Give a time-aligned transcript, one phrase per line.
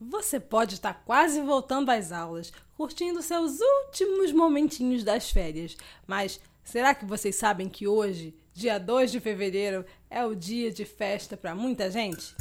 [0.00, 5.74] Você pode estar quase voltando às aulas, curtindo seus últimos momentinhos das férias,
[6.06, 10.84] mas será que vocês sabem que hoje, dia 2 de fevereiro, é o dia de
[10.84, 12.34] festa para muita gente?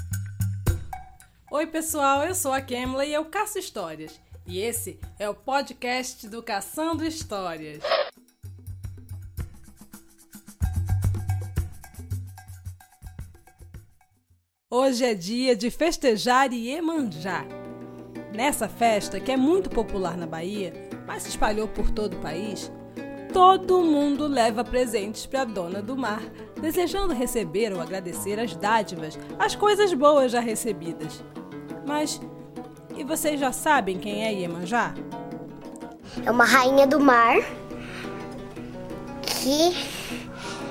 [1.49, 4.19] Oi, pessoal, eu sou a Kemla e eu caço histórias.
[4.45, 7.81] E esse é o podcast do Caçando Histórias.
[14.77, 17.45] Hoje é dia de festejar Iemanjá.
[18.33, 20.73] Nessa festa, que é muito popular na Bahia,
[21.07, 22.69] mas se espalhou por todo o país,
[23.31, 26.21] todo mundo leva presentes para a dona do mar,
[26.59, 31.23] desejando receber ou agradecer as dádivas, as coisas boas já recebidas.
[31.87, 32.19] Mas
[32.97, 34.93] e vocês já sabem quem é Iemanjá?
[36.25, 37.37] É uma rainha do mar
[39.21, 39.73] que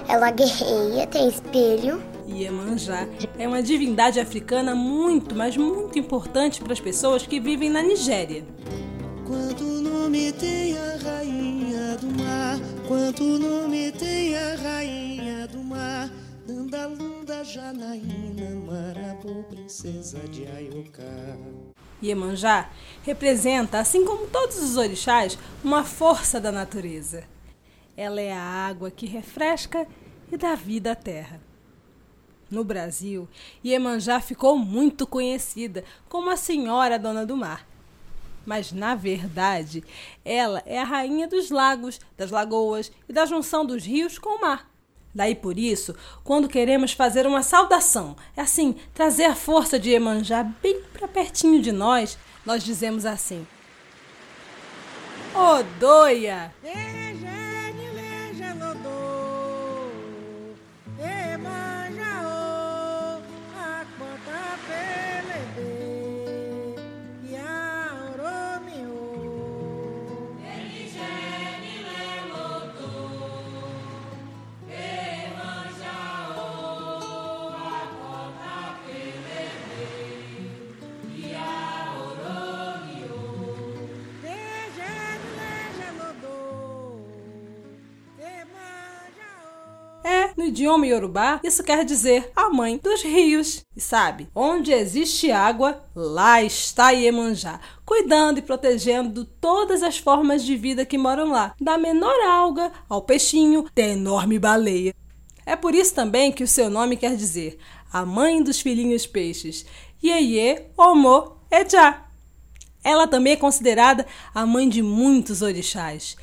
[0.07, 6.81] ela guerreia, tem espelho Iemanjá é uma divindade africana muito, mas muito importante para as
[6.81, 8.45] pessoas que vivem na Nigéria.
[9.27, 12.59] Quanto nome tem a rainha do mar?
[12.89, 16.11] Quanto nome tem a rainha do mar?
[17.45, 21.37] Janaína, Marabu, princesa de Ayoká.
[22.03, 22.71] Iemanjá
[23.03, 27.25] representa, assim como todos os orixás, uma força da natureza.
[27.95, 29.87] Ela é a água que refresca
[30.33, 31.39] e dá vida à terra.
[32.51, 33.29] No Brasil,
[33.65, 37.67] Iemanjá ficou muito conhecida como a Senhora Dona do Mar.
[38.47, 39.83] Mas, na verdade,
[40.25, 44.41] ela é a rainha dos lagos, das lagoas e da junção dos rios com o
[44.41, 44.71] mar.
[45.15, 50.43] Daí por isso, quando queremos fazer uma saudação, é assim, trazer a força de Iemanjá
[50.43, 53.47] bem para pertinho de nós, nós dizemos assim:
[55.35, 56.53] Odoia!
[56.63, 57.04] No
[90.55, 93.65] idioma iorubá, isso quer dizer a mãe dos rios.
[93.77, 100.57] E sabe, onde existe água, lá está Iemanjá, cuidando e protegendo todas as formas de
[100.57, 104.95] vida que moram lá, da menor alga ao peixinho, da enorme baleia.
[105.45, 107.59] É por isso também que o seu nome quer dizer
[107.93, 109.67] a mãe dos filhinhos peixes,
[110.03, 112.07] Ieye Omo Ejá.
[112.85, 116.17] Ela também é considerada a mãe de muitos orixás.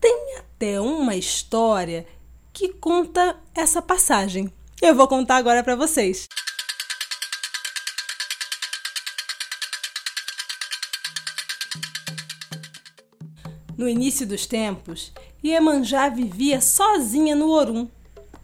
[0.00, 2.06] Tem até uma história
[2.58, 4.52] que conta essa passagem.
[4.82, 6.26] Eu vou contar agora para vocês.
[13.76, 17.88] No início dos tempos, Iemanjá vivia sozinha no Orum.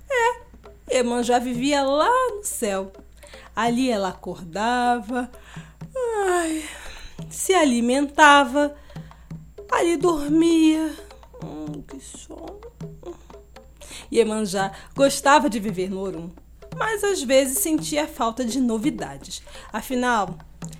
[0.08, 2.92] É, Iemanjá vivia lá no céu.
[3.56, 5.28] Ali ela acordava,
[6.28, 6.64] ai,
[7.28, 8.76] se alimentava,
[9.72, 10.94] ali dormia.
[11.42, 12.63] Hum, que sono.
[14.12, 16.30] Iemanjá gostava de viver no Orum,
[16.76, 19.42] mas às vezes sentia falta de novidades.
[19.72, 20.38] Afinal,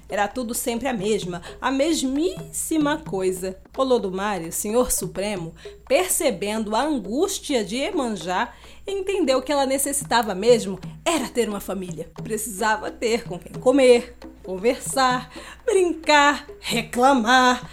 [0.09, 3.59] era tudo sempre a mesma, a mesmíssima coisa.
[3.77, 5.55] Olodumare, o Senhor Supremo,
[5.89, 8.53] percebendo a angústia de Iemanjá,
[8.87, 12.11] entendeu que ela necessitava mesmo era ter uma família.
[12.23, 15.31] Precisava ter com quem comer, conversar,
[15.65, 17.69] brincar, reclamar,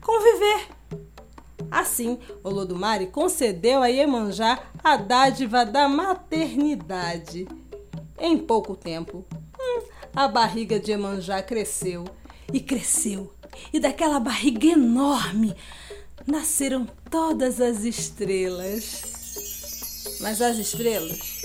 [0.00, 0.73] conviver.
[1.74, 7.48] Assim, Olodumare concedeu a Iemanjá a dádiva da maternidade.
[8.16, 9.24] Em pouco tempo,
[9.58, 9.82] hum,
[10.14, 12.04] a barriga de Iemanjá cresceu
[12.52, 13.34] e cresceu,
[13.72, 15.52] e daquela barriga enorme
[16.24, 19.02] nasceram todas as estrelas.
[20.20, 21.42] Mas as estrelas,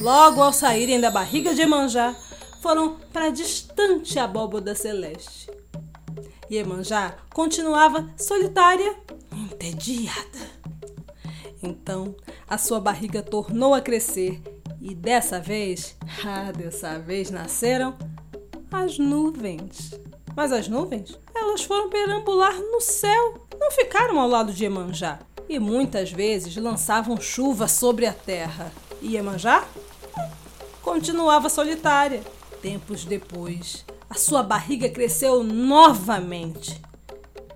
[0.00, 2.16] logo ao saírem da barriga de Iemanjá,
[2.60, 5.48] foram para a distante abóboda celeste.
[6.50, 8.96] Iemanjá continuava solitária
[9.66, 10.62] entediada.
[11.62, 12.14] Então,
[12.48, 14.42] a sua barriga tornou a crescer
[14.80, 17.96] e dessa vez, ah, dessa vez nasceram
[18.70, 19.92] as nuvens.
[20.34, 25.58] Mas as nuvens, elas foram perambular no céu, não ficaram ao lado de Iemanjá e
[25.58, 28.72] muitas vezes lançavam chuva sobre a terra.
[29.00, 29.66] E Iemanjá
[30.80, 32.22] continuava solitária.
[32.62, 36.80] Tempos depois, a sua barriga cresceu novamente.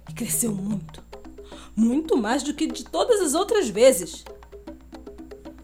[0.08, 1.05] E cresceu muito
[1.76, 4.24] muito mais do que de todas as outras vezes.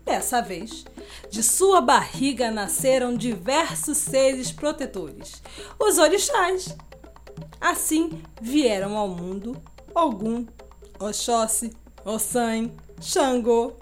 [0.04, 0.84] Dessa vez,
[1.30, 5.42] de sua barriga nasceram diversos seres protetores,
[5.80, 6.76] os orixás.
[7.58, 9.56] Assim vieram ao mundo
[9.94, 10.46] Ogum,
[10.98, 11.72] Oxóssi,
[12.04, 12.70] Ossan,
[13.00, 13.72] Xangô.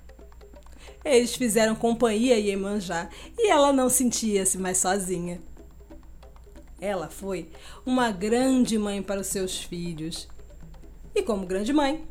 [1.04, 5.40] Eles fizeram companhia a Iemanjá e ela não sentia-se mais sozinha.
[6.80, 7.50] Ela foi
[7.84, 10.28] uma grande mãe para os seus filhos.
[11.14, 12.06] E como grande mãe,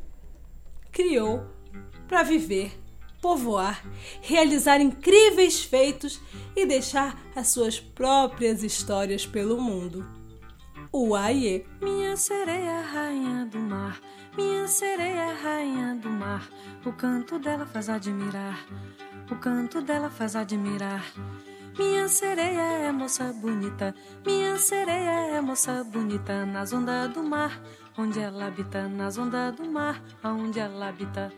[0.92, 1.46] criou
[2.08, 2.72] para viver,
[3.22, 3.84] povoar,
[4.22, 6.20] realizar incríveis feitos
[6.56, 10.06] e deixar as suas próprias histórias pelo mundo.
[10.92, 11.66] O Aie.
[11.82, 14.00] Minha sereia, rainha do mar,
[14.36, 16.50] minha sereia, rainha do mar,
[16.84, 18.66] o canto dela faz admirar,
[19.30, 21.06] o canto dela faz admirar.
[21.78, 23.94] Minha sereia é moça bonita,
[24.26, 27.62] minha sereia é moça bonita, nas ondas do mar,
[28.00, 31.34] onde ela habita, nas ondas do mar, aonde ela habita.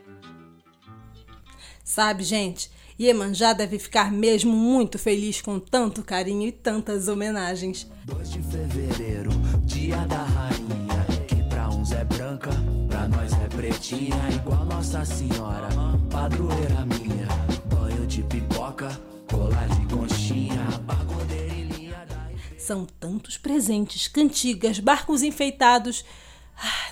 [1.83, 7.89] Sabe, gente, Iemanjá deve ficar mesmo muito feliz com tanto carinho e tantas homenagens.
[8.05, 9.31] 2 de fevereiro,
[9.63, 12.51] dia da rainha, que pra uns é branca,
[12.87, 15.67] pra nós é pretinha, igual Nossa Senhora,
[16.11, 17.27] padroeira minha.
[17.73, 18.89] Banho de pipoca,
[19.29, 20.67] colar de conchinha,
[21.31, 22.29] e da...
[22.55, 26.05] São tantos presentes, cantigas, barcos enfeitados.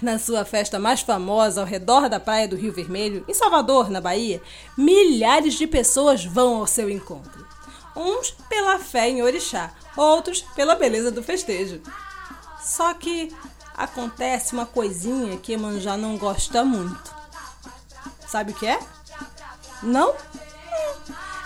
[0.01, 4.01] Na sua festa mais famosa ao redor da praia do Rio Vermelho, em Salvador, na
[4.01, 4.41] Bahia,
[4.77, 7.45] milhares de pessoas vão ao seu encontro.
[7.95, 11.81] Uns pela fé em Orixá, outros pela beleza do festejo.
[12.61, 13.33] Só que
[13.75, 17.13] acontece uma coisinha que Emanjá não gosta muito.
[18.27, 18.79] Sabe o que é?
[19.81, 20.13] Não?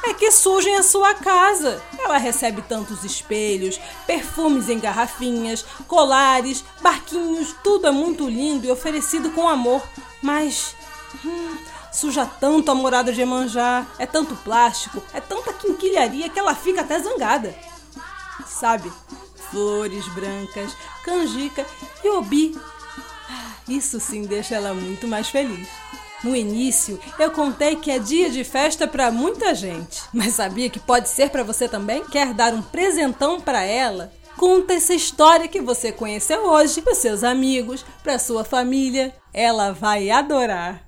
[0.04, 1.82] É que sujem a sua casa.
[1.98, 9.32] Ela recebe tantos espelhos, perfumes em garrafinhas, colares, barquinhos, tudo é muito lindo e oferecido
[9.32, 9.82] com amor.
[10.22, 10.76] Mas
[11.24, 11.56] hum,
[11.92, 16.82] suja tanto a morada de Emanjá, é tanto plástico, é tanta quinquilharia que ela fica
[16.82, 17.56] até zangada.
[18.46, 18.92] Sabe?
[19.50, 21.66] Flores brancas, canjica
[22.04, 22.60] e obi.
[23.30, 25.68] Ah, isso sim deixa ela muito mais feliz.
[26.24, 30.80] No início, eu contei que é dia de festa para muita gente, mas sabia que
[30.80, 32.06] pode ser para você também?
[32.06, 34.12] Quer dar um presentão para ela?
[34.38, 39.14] Conta essa história que você conheceu hoje para seus amigos, para sua família.
[39.34, 40.88] Ela vai adorar.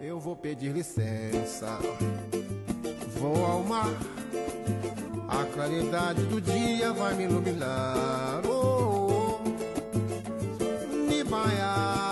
[0.00, 1.78] Eu vou pedir licença,
[3.18, 3.92] vou ao mar.
[5.28, 8.42] A claridade do dia vai me iluminar.
[8.46, 9.48] Oh, oh.
[11.08, 12.11] Me banhar,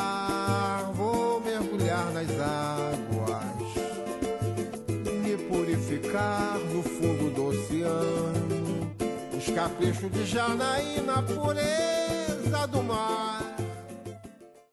[6.10, 8.90] purificar no fundo do oceano.
[9.36, 13.19] Os caprichos de Janaína, pureza do mar.